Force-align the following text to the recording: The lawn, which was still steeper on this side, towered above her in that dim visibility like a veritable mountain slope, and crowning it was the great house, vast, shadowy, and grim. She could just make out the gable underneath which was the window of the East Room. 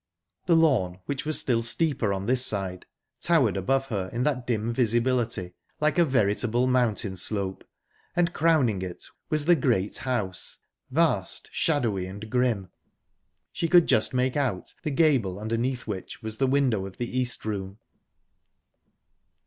The 0.47 0.55
lawn, 0.55 0.97
which 1.05 1.25
was 1.25 1.39
still 1.39 1.61
steeper 1.61 2.11
on 2.11 2.25
this 2.25 2.43
side, 2.43 2.87
towered 3.19 3.55
above 3.55 3.85
her 3.89 4.09
in 4.11 4.23
that 4.23 4.47
dim 4.47 4.73
visibility 4.73 5.53
like 5.79 5.99
a 5.99 6.05
veritable 6.05 6.65
mountain 6.65 7.15
slope, 7.15 7.63
and 8.15 8.33
crowning 8.33 8.81
it 8.81 9.05
was 9.29 9.45
the 9.45 9.55
great 9.55 9.97
house, 9.99 10.57
vast, 10.89 11.49
shadowy, 11.53 12.07
and 12.07 12.31
grim. 12.31 12.69
She 13.51 13.67
could 13.67 13.85
just 13.85 14.11
make 14.11 14.35
out 14.35 14.73
the 14.81 14.89
gable 14.89 15.37
underneath 15.37 15.85
which 15.85 16.23
was 16.23 16.37
the 16.39 16.47
window 16.47 16.87
of 16.87 16.97
the 16.97 17.15
East 17.19 17.45
Room. 17.45 17.77